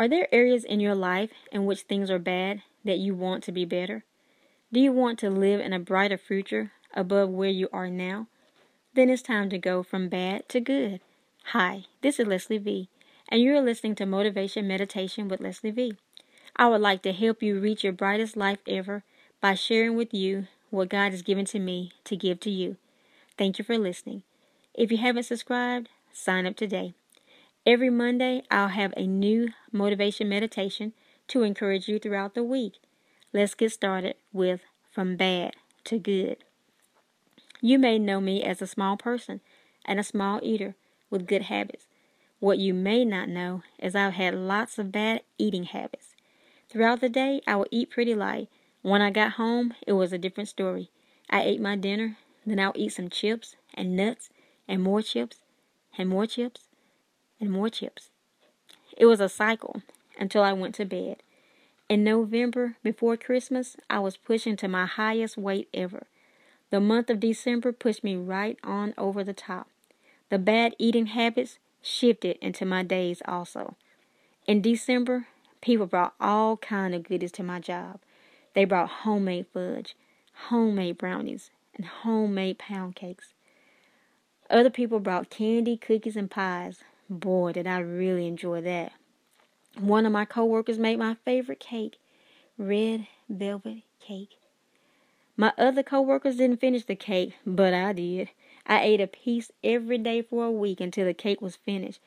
Are 0.00 0.08
there 0.08 0.34
areas 0.34 0.64
in 0.64 0.80
your 0.80 0.94
life 0.94 1.28
in 1.52 1.66
which 1.66 1.82
things 1.82 2.10
are 2.10 2.18
bad 2.18 2.62
that 2.86 2.96
you 2.96 3.14
want 3.14 3.44
to 3.44 3.52
be 3.52 3.66
better? 3.66 4.02
Do 4.72 4.80
you 4.80 4.92
want 4.92 5.18
to 5.18 5.28
live 5.28 5.60
in 5.60 5.74
a 5.74 5.78
brighter 5.78 6.16
future 6.16 6.72
above 6.94 7.28
where 7.28 7.50
you 7.50 7.68
are 7.70 7.90
now? 7.90 8.26
Then 8.94 9.10
it's 9.10 9.20
time 9.20 9.50
to 9.50 9.58
go 9.58 9.82
from 9.82 10.08
bad 10.08 10.48
to 10.48 10.58
good. 10.58 11.02
Hi, 11.52 11.84
this 12.00 12.18
is 12.18 12.26
Leslie 12.26 12.56
V, 12.56 12.88
and 13.28 13.42
you're 13.42 13.60
listening 13.60 13.94
to 13.96 14.06
Motivation 14.06 14.66
Meditation 14.66 15.28
with 15.28 15.42
Leslie 15.42 15.70
V. 15.70 15.98
I 16.56 16.68
would 16.68 16.80
like 16.80 17.02
to 17.02 17.12
help 17.12 17.42
you 17.42 17.60
reach 17.60 17.84
your 17.84 17.92
brightest 17.92 18.38
life 18.38 18.60
ever 18.66 19.04
by 19.42 19.52
sharing 19.52 19.96
with 19.96 20.14
you 20.14 20.46
what 20.70 20.88
God 20.88 21.10
has 21.10 21.20
given 21.20 21.44
to 21.44 21.58
me 21.58 21.92
to 22.04 22.16
give 22.16 22.40
to 22.40 22.50
you. 22.50 22.78
Thank 23.36 23.58
you 23.58 23.66
for 23.66 23.76
listening. 23.76 24.22
If 24.72 24.90
you 24.90 24.96
haven't 24.96 25.24
subscribed, 25.24 25.90
sign 26.10 26.46
up 26.46 26.56
today. 26.56 26.94
Every 27.66 27.90
Monday, 27.90 28.42
I'll 28.50 28.68
have 28.68 28.94
a 28.96 29.06
new 29.06 29.50
motivation 29.70 30.30
meditation 30.30 30.94
to 31.28 31.42
encourage 31.42 31.88
you 31.88 31.98
throughout 31.98 32.34
the 32.34 32.42
week. 32.42 32.78
Let's 33.34 33.54
get 33.54 33.70
started 33.70 34.14
with 34.32 34.62
From 34.90 35.16
Bad 35.16 35.56
to 35.84 35.98
Good. 35.98 36.38
You 37.60 37.78
may 37.78 37.98
know 37.98 38.18
me 38.18 38.42
as 38.42 38.62
a 38.62 38.66
small 38.66 38.96
person 38.96 39.42
and 39.84 40.00
a 40.00 40.04
small 40.04 40.40
eater 40.42 40.74
with 41.10 41.26
good 41.26 41.42
habits. 41.42 41.86
What 42.38 42.56
you 42.56 42.72
may 42.72 43.04
not 43.04 43.28
know 43.28 43.62
is 43.78 43.94
I've 43.94 44.14
had 44.14 44.34
lots 44.34 44.78
of 44.78 44.90
bad 44.90 45.20
eating 45.36 45.64
habits. 45.64 46.14
Throughout 46.70 47.02
the 47.02 47.10
day, 47.10 47.42
I 47.46 47.56
would 47.56 47.68
eat 47.70 47.90
pretty 47.90 48.14
light. 48.14 48.48
When 48.80 49.02
I 49.02 49.10
got 49.10 49.32
home, 49.32 49.74
it 49.86 49.92
was 49.92 50.14
a 50.14 50.18
different 50.18 50.48
story. 50.48 50.90
I 51.28 51.42
ate 51.42 51.60
my 51.60 51.76
dinner, 51.76 52.16
then 52.46 52.58
I'll 52.58 52.72
eat 52.74 52.94
some 52.94 53.10
chips 53.10 53.56
and 53.74 53.94
nuts 53.94 54.30
and 54.66 54.82
more 54.82 55.02
chips 55.02 55.42
and 55.98 56.08
more 56.08 56.26
chips 56.26 56.69
and 57.40 57.50
more 57.50 57.68
chips. 57.68 58.10
It 58.96 59.06
was 59.06 59.20
a 59.20 59.28
cycle 59.28 59.82
until 60.18 60.42
I 60.42 60.52
went 60.52 60.74
to 60.76 60.84
bed. 60.84 61.22
In 61.88 62.04
November, 62.04 62.76
before 62.82 63.16
Christmas, 63.16 63.76
I 63.88 63.98
was 63.98 64.16
pushing 64.16 64.56
to 64.58 64.68
my 64.68 64.86
highest 64.86 65.36
weight 65.36 65.68
ever. 65.74 66.06
The 66.70 66.80
month 66.80 67.10
of 67.10 67.18
December 67.18 67.72
pushed 67.72 68.04
me 68.04 68.14
right 68.14 68.58
on 68.62 68.94
over 68.96 69.24
the 69.24 69.32
top. 69.32 69.68
The 70.28 70.38
bad 70.38 70.76
eating 70.78 71.06
habits 71.06 71.58
shifted 71.82 72.38
into 72.40 72.64
my 72.64 72.84
days 72.84 73.22
also. 73.26 73.74
In 74.46 74.62
December, 74.62 75.26
people 75.60 75.86
brought 75.86 76.14
all 76.20 76.56
kind 76.56 76.94
of 76.94 77.02
goodies 77.02 77.32
to 77.32 77.42
my 77.42 77.58
job. 77.58 77.98
They 78.54 78.64
brought 78.64 78.88
homemade 78.88 79.46
fudge, 79.52 79.96
homemade 80.48 80.98
brownies, 80.98 81.50
and 81.74 81.86
homemade 81.86 82.58
pound 82.58 82.94
cakes. 82.94 83.34
Other 84.48 84.70
people 84.70 85.00
brought 85.00 85.30
candy, 85.30 85.76
cookies, 85.76 86.16
and 86.16 86.30
pies. 86.30 86.84
Boy, 87.10 87.50
did 87.50 87.66
I 87.66 87.80
really 87.80 88.28
enjoy 88.28 88.60
that. 88.60 88.92
One 89.76 90.06
of 90.06 90.12
my 90.12 90.24
coworkers 90.24 90.78
made 90.78 91.00
my 91.00 91.16
favorite 91.24 91.58
cake, 91.58 91.98
red 92.56 93.08
velvet 93.28 93.82
cake. 93.98 94.38
My 95.36 95.52
other 95.58 95.82
coworkers 95.82 96.36
didn't 96.36 96.60
finish 96.60 96.84
the 96.84 96.94
cake, 96.94 97.34
but 97.44 97.74
I 97.74 97.92
did. 97.94 98.30
I 98.64 98.82
ate 98.82 99.00
a 99.00 99.08
piece 99.08 99.50
every 99.64 99.98
day 99.98 100.22
for 100.22 100.44
a 100.44 100.52
week 100.52 100.80
until 100.80 101.04
the 101.04 101.12
cake 101.12 101.42
was 101.42 101.56
finished. 101.56 101.98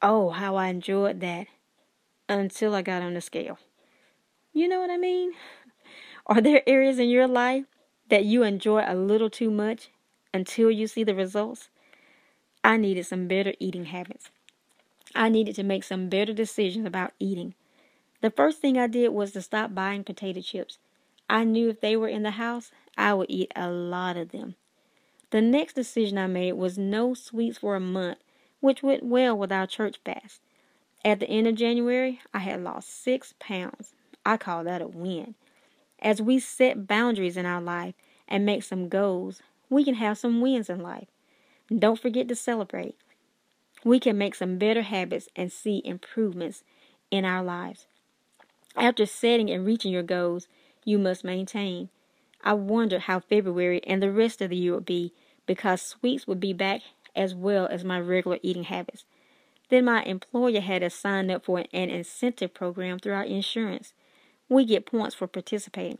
Oh, 0.00 0.30
how 0.30 0.54
I 0.54 0.68
enjoyed 0.68 1.18
that. 1.22 1.48
Until 2.28 2.72
I 2.72 2.82
got 2.82 3.02
on 3.02 3.14
the 3.14 3.20
scale. 3.20 3.58
You 4.52 4.68
know 4.68 4.80
what 4.80 4.90
I 4.90 4.96
mean? 4.96 5.32
Are 6.26 6.40
there 6.40 6.62
areas 6.68 7.00
in 7.00 7.08
your 7.08 7.26
life 7.26 7.64
that 8.10 8.24
you 8.24 8.44
enjoy 8.44 8.84
a 8.86 8.94
little 8.94 9.30
too 9.30 9.50
much 9.50 9.90
until 10.32 10.70
you 10.70 10.86
see 10.86 11.02
the 11.02 11.16
results? 11.16 11.68
I 12.62 12.76
needed 12.76 13.06
some 13.06 13.26
better 13.26 13.54
eating 13.58 13.86
habits. 13.86 14.30
I 15.14 15.28
needed 15.28 15.54
to 15.56 15.62
make 15.62 15.84
some 15.84 16.08
better 16.08 16.32
decisions 16.32 16.86
about 16.86 17.12
eating. 17.18 17.54
The 18.20 18.30
first 18.30 18.60
thing 18.60 18.76
I 18.78 18.86
did 18.86 19.08
was 19.10 19.32
to 19.32 19.42
stop 19.42 19.74
buying 19.74 20.04
potato 20.04 20.40
chips. 20.40 20.78
I 21.28 21.44
knew 21.44 21.68
if 21.68 21.80
they 21.80 21.96
were 21.96 22.08
in 22.08 22.22
the 22.22 22.32
house, 22.32 22.70
I 22.96 23.14
would 23.14 23.30
eat 23.30 23.52
a 23.54 23.70
lot 23.70 24.16
of 24.16 24.30
them. 24.30 24.54
The 25.30 25.40
next 25.40 25.74
decision 25.74 26.18
I 26.18 26.26
made 26.26 26.52
was 26.52 26.78
no 26.78 27.14
sweets 27.14 27.58
for 27.58 27.76
a 27.76 27.80
month, 27.80 28.18
which 28.60 28.82
went 28.82 29.02
well 29.02 29.36
with 29.36 29.52
our 29.52 29.66
church 29.66 29.98
fast. 30.04 30.40
At 31.04 31.20
the 31.20 31.28
end 31.28 31.46
of 31.46 31.56
January, 31.56 32.20
I 32.32 32.38
had 32.38 32.62
lost 32.62 33.02
six 33.02 33.34
pounds. 33.38 33.92
I 34.24 34.36
call 34.36 34.64
that 34.64 34.82
a 34.82 34.88
win. 34.88 35.34
As 36.00 36.22
we 36.22 36.38
set 36.38 36.86
boundaries 36.86 37.36
in 37.36 37.46
our 37.46 37.60
life 37.60 37.94
and 38.28 38.46
make 38.46 38.62
some 38.62 38.88
goals, 38.88 39.42
we 39.68 39.84
can 39.84 39.94
have 39.94 40.18
some 40.18 40.40
wins 40.40 40.70
in 40.70 40.80
life. 40.80 41.08
Don't 41.76 42.00
forget 42.00 42.28
to 42.28 42.36
celebrate. 42.36 42.96
We 43.86 44.00
can 44.00 44.18
make 44.18 44.34
some 44.34 44.58
better 44.58 44.82
habits 44.82 45.28
and 45.36 45.52
see 45.52 45.80
improvements 45.84 46.64
in 47.12 47.24
our 47.24 47.44
lives. 47.44 47.86
After 48.74 49.06
setting 49.06 49.48
and 49.48 49.64
reaching 49.64 49.92
your 49.92 50.02
goals, 50.02 50.48
you 50.84 50.98
must 50.98 51.22
maintain. 51.22 51.90
I 52.42 52.54
wondered 52.54 53.02
how 53.02 53.20
February 53.20 53.80
and 53.86 54.02
the 54.02 54.10
rest 54.10 54.42
of 54.42 54.50
the 54.50 54.56
year 54.56 54.74
would 54.74 54.86
be 54.86 55.12
because 55.46 55.82
sweets 55.82 56.26
would 56.26 56.40
be 56.40 56.52
back 56.52 56.80
as 57.14 57.32
well 57.32 57.68
as 57.68 57.84
my 57.84 58.00
regular 58.00 58.40
eating 58.42 58.64
habits. 58.64 59.04
Then 59.68 59.84
my 59.84 60.02
employer 60.02 60.60
had 60.60 60.82
us 60.82 60.96
sign 60.96 61.30
up 61.30 61.44
for 61.44 61.60
an 61.60 61.88
incentive 61.88 62.54
program 62.54 62.98
through 62.98 63.14
our 63.14 63.24
insurance. 63.24 63.94
We 64.48 64.64
get 64.64 64.84
points 64.84 65.14
for 65.14 65.28
participating. 65.28 65.98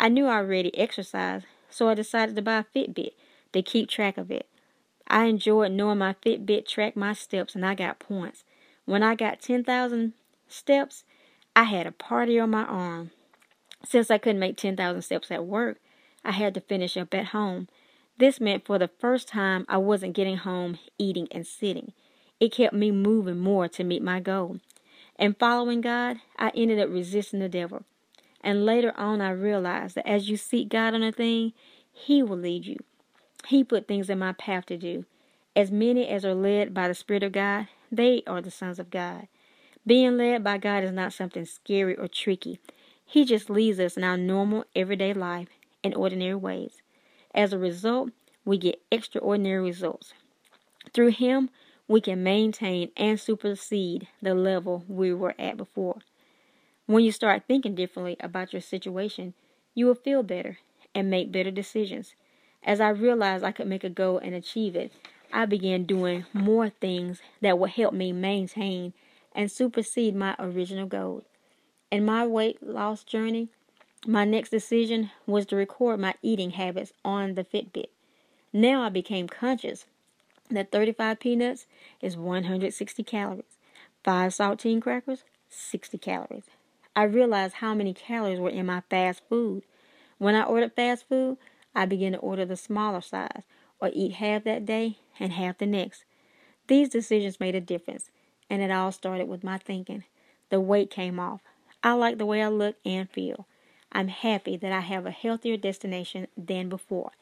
I 0.00 0.08
knew 0.08 0.24
I 0.24 0.36
already 0.36 0.74
exercised, 0.78 1.44
so 1.68 1.90
I 1.90 1.94
decided 1.94 2.36
to 2.36 2.42
buy 2.42 2.60
a 2.60 2.64
Fitbit 2.64 3.12
to 3.52 3.60
keep 3.60 3.90
track 3.90 4.16
of 4.16 4.30
it. 4.30 4.48
I 5.08 5.24
enjoyed 5.24 5.72
knowing 5.72 5.98
my 5.98 6.14
Fitbit 6.24 6.66
tracked 6.66 6.96
my 6.96 7.14
steps 7.14 7.54
and 7.54 7.64
I 7.64 7.74
got 7.74 7.98
points. 7.98 8.44
When 8.84 9.02
I 9.02 9.14
got 9.14 9.40
10,000 9.40 10.12
steps, 10.48 11.04
I 11.56 11.64
had 11.64 11.86
a 11.86 11.92
party 11.92 12.38
on 12.38 12.50
my 12.50 12.64
arm. 12.64 13.10
Since 13.84 14.10
I 14.10 14.18
couldn't 14.18 14.40
make 14.40 14.56
10,000 14.56 15.02
steps 15.02 15.30
at 15.30 15.46
work, 15.46 15.78
I 16.24 16.32
had 16.32 16.54
to 16.54 16.60
finish 16.60 16.96
up 16.96 17.14
at 17.14 17.26
home. 17.26 17.68
This 18.18 18.40
meant 18.40 18.66
for 18.66 18.78
the 18.78 18.90
first 18.98 19.28
time 19.28 19.64
I 19.68 19.78
wasn't 19.78 20.14
getting 20.14 20.36
home 20.36 20.78
eating 20.98 21.28
and 21.30 21.46
sitting. 21.46 21.92
It 22.40 22.52
kept 22.52 22.74
me 22.74 22.90
moving 22.90 23.38
more 23.38 23.68
to 23.68 23.84
meet 23.84 24.02
my 24.02 24.20
goal. 24.20 24.58
And 25.16 25.38
following 25.38 25.80
God, 25.80 26.18
I 26.36 26.50
ended 26.54 26.78
up 26.78 26.90
resisting 26.90 27.40
the 27.40 27.48
devil. 27.48 27.84
And 28.40 28.66
later 28.66 28.92
on, 28.96 29.20
I 29.20 29.30
realized 29.30 29.96
that 29.96 30.08
as 30.08 30.28
you 30.28 30.36
seek 30.36 30.68
God 30.68 30.94
on 30.94 31.02
a 31.02 31.12
thing, 31.12 31.52
He 31.92 32.22
will 32.22 32.36
lead 32.36 32.66
you. 32.66 32.76
He 33.46 33.64
put 33.64 33.88
things 33.88 34.10
in 34.10 34.18
my 34.18 34.32
path 34.32 34.66
to 34.66 34.76
do. 34.76 35.04
As 35.54 35.70
many 35.70 36.08
as 36.08 36.24
are 36.24 36.34
led 36.34 36.74
by 36.74 36.88
the 36.88 36.94
Spirit 36.94 37.22
of 37.22 37.32
God, 37.32 37.68
they 37.90 38.22
are 38.26 38.42
the 38.42 38.50
sons 38.50 38.78
of 38.78 38.90
God. 38.90 39.28
Being 39.86 40.16
led 40.18 40.44
by 40.44 40.58
God 40.58 40.84
is 40.84 40.92
not 40.92 41.12
something 41.12 41.44
scary 41.44 41.96
or 41.96 42.08
tricky. 42.08 42.58
He 43.04 43.24
just 43.24 43.48
leads 43.48 43.80
us 43.80 43.96
in 43.96 44.04
our 44.04 44.18
normal, 44.18 44.64
everyday 44.76 45.14
life 45.14 45.48
in 45.82 45.94
ordinary 45.94 46.34
ways. 46.34 46.82
As 47.34 47.52
a 47.52 47.58
result, 47.58 48.10
we 48.44 48.58
get 48.58 48.82
extraordinary 48.90 49.62
results. 49.62 50.12
Through 50.92 51.12
Him, 51.12 51.48
we 51.86 52.02
can 52.02 52.22
maintain 52.22 52.90
and 52.96 53.18
supersede 53.18 54.08
the 54.20 54.34
level 54.34 54.84
we 54.88 55.12
were 55.14 55.34
at 55.38 55.56
before. 55.56 56.00
When 56.86 57.02
you 57.02 57.12
start 57.12 57.44
thinking 57.48 57.74
differently 57.74 58.16
about 58.20 58.52
your 58.52 58.62
situation, 58.62 59.34
you 59.74 59.86
will 59.86 59.94
feel 59.94 60.22
better 60.22 60.58
and 60.94 61.10
make 61.10 61.32
better 61.32 61.50
decisions. 61.50 62.14
As 62.64 62.80
I 62.80 62.90
realized 62.90 63.44
I 63.44 63.52
could 63.52 63.66
make 63.66 63.84
a 63.84 63.90
goal 63.90 64.18
and 64.18 64.34
achieve 64.34 64.76
it, 64.76 64.92
I 65.32 65.46
began 65.46 65.84
doing 65.84 66.24
more 66.32 66.68
things 66.68 67.20
that 67.40 67.58
would 67.58 67.70
help 67.70 67.94
me 67.94 68.12
maintain 68.12 68.92
and 69.34 69.50
supersede 69.50 70.14
my 70.14 70.34
original 70.38 70.86
goal. 70.86 71.24
In 71.90 72.04
my 72.04 72.26
weight 72.26 72.62
loss 72.62 73.04
journey, 73.04 73.48
my 74.06 74.24
next 74.24 74.50
decision 74.50 75.10
was 75.26 75.46
to 75.46 75.56
record 75.56 76.00
my 76.00 76.14
eating 76.22 76.50
habits 76.50 76.92
on 77.04 77.34
the 77.34 77.44
Fitbit. 77.44 77.88
Now 78.52 78.82
I 78.82 78.88
became 78.88 79.28
conscious 79.28 79.86
that 80.50 80.72
35 80.72 81.20
peanuts 81.20 81.66
is 82.00 82.16
160 82.16 83.02
calories, 83.04 83.58
5 84.04 84.32
saltine 84.32 84.80
crackers, 84.80 85.24
60 85.48 85.98
calories. 85.98 86.44
I 86.96 87.04
realized 87.04 87.54
how 87.54 87.74
many 87.74 87.92
calories 87.92 88.40
were 88.40 88.50
in 88.50 88.66
my 88.66 88.82
fast 88.90 89.22
food. 89.28 89.62
When 90.18 90.34
I 90.34 90.42
ordered 90.42 90.72
fast 90.74 91.08
food, 91.08 91.38
I 91.74 91.86
began 91.86 92.12
to 92.12 92.18
order 92.18 92.44
the 92.44 92.56
smaller 92.56 93.00
size 93.00 93.42
or 93.80 93.90
eat 93.92 94.14
half 94.14 94.44
that 94.44 94.66
day 94.66 94.98
and 95.20 95.32
half 95.32 95.58
the 95.58 95.66
next. 95.66 96.04
These 96.66 96.88
decisions 96.88 97.40
made 97.40 97.54
a 97.54 97.60
difference, 97.60 98.10
and 98.50 98.62
it 98.62 98.70
all 98.70 98.92
started 98.92 99.28
with 99.28 99.44
my 99.44 99.58
thinking. 99.58 100.04
The 100.50 100.60
weight 100.60 100.90
came 100.90 101.18
off. 101.18 101.40
I 101.82 101.92
like 101.92 102.18
the 102.18 102.26
way 102.26 102.42
I 102.42 102.48
look 102.48 102.76
and 102.84 103.08
feel. 103.08 103.46
I'm 103.92 104.08
happy 104.08 104.56
that 104.56 104.72
I 104.72 104.80
have 104.80 105.06
a 105.06 105.10
healthier 105.10 105.56
destination 105.56 106.26
than 106.36 106.68
before. 106.68 107.12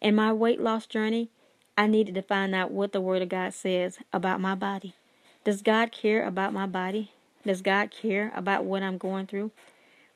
In 0.00 0.14
my 0.14 0.32
weight 0.32 0.60
loss 0.60 0.86
journey, 0.86 1.30
I 1.76 1.86
needed 1.86 2.14
to 2.14 2.22
find 2.22 2.54
out 2.54 2.70
what 2.70 2.92
the 2.92 3.00
Word 3.00 3.22
of 3.22 3.28
God 3.28 3.54
says 3.54 3.98
about 4.12 4.40
my 4.40 4.54
body. 4.54 4.94
Does 5.44 5.62
God 5.62 5.92
care 5.92 6.26
about 6.26 6.52
my 6.52 6.66
body? 6.66 7.12
Does 7.46 7.62
God 7.62 7.90
care 7.90 8.32
about 8.34 8.64
what 8.64 8.82
I'm 8.82 8.98
going 8.98 9.26
through? 9.26 9.50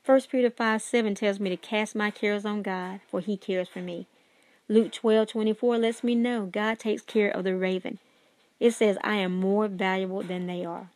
1 0.07 0.21
Peter 0.31 0.51
5 0.51 0.83
7 0.83 1.15
tells 1.15 1.41
me 1.41 1.49
to 1.49 1.57
cast 1.57 1.95
my 1.95 2.11
cares 2.11 2.45
on 2.45 2.63
God, 2.63 3.01
for 3.09 3.21
He 3.21 3.37
cares 3.39 3.69
for 3.69 3.81
me. 3.81 4.07
Luke 4.69 4.93
twelve 4.93 5.29
twenty 5.29 5.53
four 5.53 5.79
lets 5.79 6.05
me 6.05 6.15
know 6.15 6.47
God 6.47 6.79
takes 6.79 7.03
care 7.03 7.31
of 7.31 7.45
the 7.45 7.57
raven. 7.57 7.99
It 8.59 8.73
says, 8.73 8.97
I 9.03 9.17
am 9.17 9.39
more 9.39 9.69
valuable 9.69 10.23
than 10.23 10.47
they 10.47 10.65
are. 10.65 10.91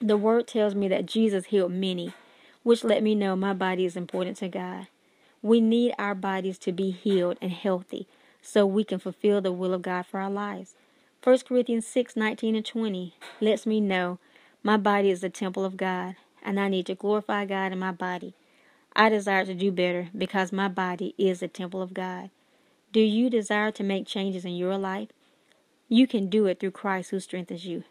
The 0.00 0.16
word 0.16 0.46
tells 0.46 0.74
me 0.74 0.88
that 0.88 1.06
Jesus 1.06 1.46
healed 1.46 1.72
many, 1.72 2.12
which 2.62 2.84
let 2.84 3.02
me 3.02 3.14
know 3.14 3.36
my 3.36 3.52
body 3.54 3.84
is 3.84 3.96
important 3.96 4.38
to 4.38 4.48
God. 4.48 4.88
We 5.42 5.60
need 5.60 5.94
our 5.98 6.14
bodies 6.14 6.58
to 6.58 6.72
be 6.72 6.90
healed 6.90 7.38
and 7.40 7.52
healthy 7.52 8.06
so 8.42 8.66
we 8.66 8.84
can 8.84 8.98
fulfill 8.98 9.40
the 9.40 9.52
will 9.52 9.74
of 9.74 9.82
God 9.82 10.06
for 10.06 10.20
our 10.20 10.30
lives. 10.30 10.74
1 11.22 11.38
Corinthians 11.48 11.86
6 11.86 12.16
19 12.16 12.56
and 12.56 12.64
20 12.64 13.14
lets 13.40 13.66
me 13.66 13.80
know 13.80 14.18
my 14.62 14.76
body 14.76 15.10
is 15.10 15.20
the 15.20 15.30
temple 15.30 15.64
of 15.64 15.76
God, 15.76 16.16
and 16.44 16.58
I 16.58 16.68
need 16.68 16.86
to 16.86 16.94
glorify 16.94 17.44
God 17.44 17.72
in 17.72 17.78
my 17.78 17.92
body. 17.92 18.34
I 18.94 19.08
desire 19.08 19.44
to 19.46 19.54
do 19.54 19.72
better 19.72 20.08
because 20.16 20.52
my 20.52 20.68
body 20.68 21.14
is 21.16 21.40
the 21.40 21.48
temple 21.48 21.82
of 21.82 21.94
God. 21.94 22.30
Do 22.92 23.00
you 23.00 23.30
desire 23.30 23.70
to 23.72 23.82
make 23.82 24.06
changes 24.06 24.44
in 24.44 24.56
your 24.56 24.76
life? 24.76 25.08
You 25.88 26.06
can 26.06 26.28
do 26.28 26.46
it 26.46 26.60
through 26.60 26.72
Christ 26.72 27.10
who 27.10 27.20
strengthens 27.20 27.64
you. 27.64 27.84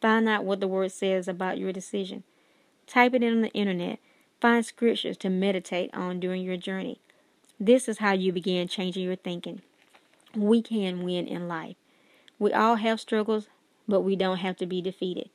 Find 0.00 0.28
out 0.28 0.44
what 0.44 0.60
the 0.60 0.68
Word 0.68 0.92
says 0.92 1.28
about 1.28 1.58
your 1.58 1.72
decision. 1.72 2.24
Type 2.86 3.14
it 3.14 3.22
in 3.22 3.32
on 3.32 3.40
the 3.42 3.52
internet. 3.52 3.98
Find 4.40 4.66
scriptures 4.66 5.16
to 5.18 5.30
meditate 5.30 5.90
on 5.94 6.18
during 6.20 6.42
your 6.42 6.56
journey. 6.56 6.98
This 7.60 7.88
is 7.88 7.98
how 7.98 8.12
you 8.12 8.32
begin 8.32 8.68
changing 8.68 9.04
your 9.04 9.16
thinking. 9.16 9.62
We 10.34 10.62
can 10.62 11.04
win 11.04 11.26
in 11.26 11.46
life. 11.46 11.76
We 12.38 12.52
all 12.52 12.76
have 12.76 13.00
struggles, 13.00 13.46
but 13.86 14.00
we 14.00 14.16
don't 14.16 14.38
have 14.38 14.56
to 14.56 14.66
be 14.66 14.82
defeated. 14.82 15.30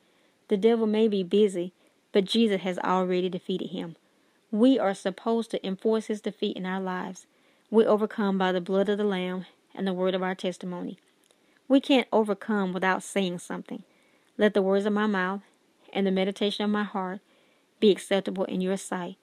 The 0.48 0.56
devil 0.56 0.86
may 0.86 1.08
be 1.08 1.22
busy, 1.22 1.72
but 2.18 2.24
Jesus 2.24 2.62
has 2.62 2.80
already 2.80 3.28
defeated 3.28 3.68
him. 3.68 3.94
We 4.50 4.76
are 4.76 4.92
supposed 4.92 5.52
to 5.52 5.64
enforce 5.64 6.06
his 6.06 6.20
defeat 6.20 6.56
in 6.56 6.66
our 6.66 6.80
lives. 6.80 7.26
We 7.70 7.86
overcome 7.86 8.36
by 8.36 8.50
the 8.50 8.60
blood 8.60 8.88
of 8.88 8.98
the 8.98 9.04
Lamb 9.04 9.46
and 9.72 9.86
the 9.86 9.92
word 9.92 10.16
of 10.16 10.22
our 10.24 10.34
testimony. 10.34 10.98
We 11.68 11.78
can't 11.78 12.08
overcome 12.12 12.72
without 12.72 13.04
saying 13.04 13.38
something. 13.38 13.84
Let 14.36 14.52
the 14.52 14.62
words 14.62 14.84
of 14.84 14.92
my 14.94 15.06
mouth 15.06 15.42
and 15.92 16.08
the 16.08 16.10
meditation 16.10 16.64
of 16.64 16.72
my 16.72 16.82
heart 16.82 17.20
be 17.78 17.92
acceptable 17.92 18.46
in 18.46 18.60
your 18.60 18.76
sight. 18.76 19.14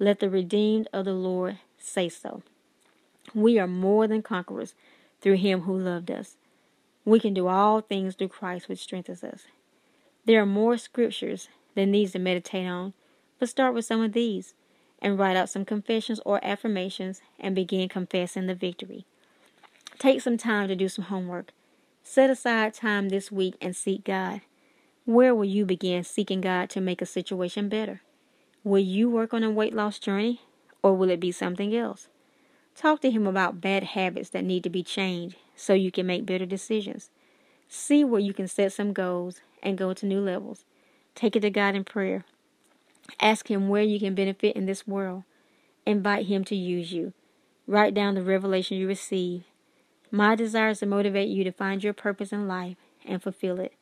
Let 0.00 0.18
the 0.18 0.28
redeemed 0.28 0.88
of 0.92 1.04
the 1.04 1.12
Lord 1.12 1.60
say 1.78 2.08
so. 2.08 2.42
We 3.36 3.60
are 3.60 3.68
more 3.68 4.08
than 4.08 4.20
conquerors 4.20 4.74
through 5.20 5.36
him 5.36 5.60
who 5.60 5.78
loved 5.78 6.10
us. 6.10 6.34
We 7.04 7.20
can 7.20 7.34
do 7.34 7.46
all 7.46 7.82
things 7.82 8.16
through 8.16 8.30
Christ 8.30 8.68
which 8.68 8.80
strengthens 8.80 9.22
us. 9.22 9.42
There 10.24 10.42
are 10.42 10.46
more 10.46 10.76
scriptures 10.76 11.48
than 11.74 11.92
these 11.92 12.12
to 12.12 12.18
meditate 12.18 12.66
on, 12.66 12.94
but 13.38 13.48
start 13.48 13.74
with 13.74 13.84
some 13.84 14.00
of 14.00 14.12
these 14.12 14.54
and 15.00 15.18
write 15.18 15.36
out 15.36 15.48
some 15.48 15.64
confessions 15.64 16.20
or 16.24 16.42
affirmations 16.44 17.20
and 17.38 17.54
begin 17.54 17.88
confessing 17.88 18.46
the 18.46 18.54
victory. 18.54 19.04
Take 19.98 20.20
some 20.20 20.36
time 20.36 20.68
to 20.68 20.76
do 20.76 20.88
some 20.88 21.06
homework. 21.06 21.52
Set 22.02 22.30
aside 22.30 22.74
time 22.74 23.08
this 23.08 23.30
week 23.30 23.54
and 23.60 23.76
seek 23.76 24.04
God. 24.04 24.40
Where 25.04 25.34
will 25.34 25.44
you 25.44 25.64
begin 25.64 26.04
seeking 26.04 26.40
God 26.40 26.70
to 26.70 26.80
make 26.80 27.02
a 27.02 27.06
situation 27.06 27.68
better? 27.68 28.02
Will 28.64 28.82
you 28.82 29.10
work 29.10 29.34
on 29.34 29.42
a 29.42 29.50
weight 29.50 29.74
loss 29.74 29.98
journey 29.98 30.40
or 30.82 30.94
will 30.94 31.10
it 31.10 31.20
be 31.20 31.32
something 31.32 31.74
else? 31.74 32.08
Talk 32.74 33.00
to 33.00 33.10
Him 33.10 33.26
about 33.26 33.60
bad 33.60 33.82
habits 33.82 34.30
that 34.30 34.44
need 34.44 34.62
to 34.62 34.70
be 34.70 34.82
changed 34.82 35.36
so 35.56 35.74
you 35.74 35.90
can 35.90 36.06
make 36.06 36.24
better 36.24 36.46
decisions. 36.46 37.10
See 37.68 38.04
where 38.04 38.20
you 38.20 38.32
can 38.32 38.48
set 38.48 38.72
some 38.72 38.92
goals 38.92 39.40
and 39.62 39.78
go 39.78 39.92
to 39.92 40.06
new 40.06 40.20
levels. 40.20 40.64
Take 41.14 41.36
it 41.36 41.40
to 41.40 41.50
God 41.50 41.74
in 41.74 41.84
prayer. 41.84 42.24
Ask 43.20 43.50
Him 43.50 43.68
where 43.68 43.82
you 43.82 43.98
can 43.98 44.14
benefit 44.14 44.56
in 44.56 44.66
this 44.66 44.86
world. 44.86 45.24
Invite 45.86 46.26
Him 46.26 46.44
to 46.44 46.56
use 46.56 46.92
you. 46.92 47.12
Write 47.66 47.94
down 47.94 48.14
the 48.14 48.22
revelation 48.22 48.76
you 48.76 48.86
receive. 48.86 49.44
My 50.10 50.34
desire 50.34 50.70
is 50.70 50.80
to 50.80 50.86
motivate 50.86 51.28
you 51.28 51.44
to 51.44 51.52
find 51.52 51.82
your 51.82 51.92
purpose 51.92 52.32
in 52.32 52.46
life 52.46 52.76
and 53.04 53.22
fulfill 53.22 53.60
it. 53.60 53.74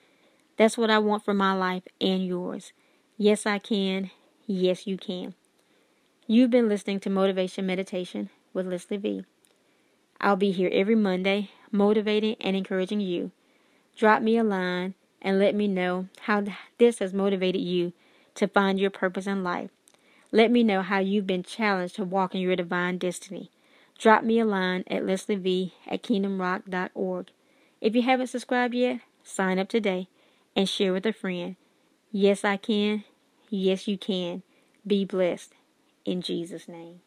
That's 0.56 0.78
what 0.78 0.90
I 0.90 0.98
want 0.98 1.24
for 1.24 1.34
my 1.34 1.52
life 1.52 1.84
and 2.00 2.26
yours. 2.26 2.72
Yes, 3.16 3.46
I 3.46 3.58
can. 3.58 4.10
Yes, 4.46 4.86
you 4.86 4.96
can. 4.96 5.34
You've 6.26 6.50
been 6.50 6.68
listening 6.68 7.00
to 7.00 7.10
Motivation 7.10 7.66
Meditation 7.66 8.30
with 8.52 8.66
Leslie 8.66 8.96
V. 8.96 9.24
I'll 10.20 10.36
be 10.36 10.52
here 10.52 10.70
every 10.72 10.94
Monday, 10.94 11.50
motivating 11.72 12.36
and 12.40 12.54
encouraging 12.54 13.00
you. 13.00 13.32
Drop 13.96 14.22
me 14.22 14.36
a 14.36 14.44
line 14.44 14.94
and 15.22 15.38
let 15.38 15.54
me 15.54 15.68
know 15.68 16.08
how 16.22 16.44
this 16.78 16.98
has 16.98 17.12
motivated 17.12 17.60
you 17.60 17.92
to 18.34 18.48
find 18.48 18.78
your 18.78 18.90
purpose 18.90 19.26
in 19.26 19.42
life. 19.42 19.70
Let 20.32 20.50
me 20.50 20.62
know 20.62 20.82
how 20.82 20.98
you've 21.00 21.26
been 21.26 21.42
challenged 21.42 21.96
to 21.96 22.04
walk 22.04 22.34
in 22.34 22.40
your 22.40 22.56
divine 22.56 22.98
destiny. 22.98 23.50
Drop 23.98 24.22
me 24.24 24.38
a 24.38 24.44
line 24.44 24.84
at 24.86 25.02
lesliev 25.02 25.72
at 25.86 26.02
kingdomrock.org. 26.02 27.30
If 27.80 27.94
you 27.94 28.02
haven't 28.02 28.28
subscribed 28.28 28.74
yet, 28.74 29.00
sign 29.22 29.58
up 29.58 29.68
today 29.68 30.08
and 30.56 30.68
share 30.68 30.92
with 30.92 31.06
a 31.06 31.12
friend. 31.12 31.56
Yes, 32.12 32.44
I 32.44 32.56
can. 32.56 33.04
Yes, 33.48 33.88
you 33.88 33.98
can. 33.98 34.42
Be 34.86 35.04
blessed. 35.04 35.52
In 36.04 36.22
Jesus' 36.22 36.68
name. 36.68 37.00